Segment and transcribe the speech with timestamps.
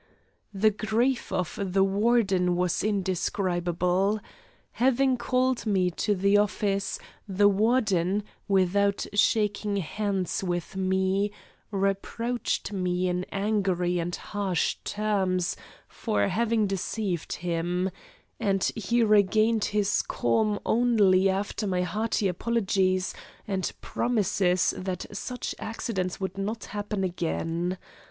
[0.51, 4.19] The grief of the Warden was indescribable.
[4.71, 11.31] Having called me to the office, the Warden, without shaking hands with me,
[11.69, 15.55] reproached me in angry and harsh terms
[15.87, 17.91] for having deceived him,
[18.39, 23.13] and he regained his calm, only after my hearty apologies
[23.47, 27.77] and promises that such accidents would not happen again.